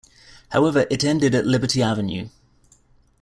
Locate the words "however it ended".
0.49-1.35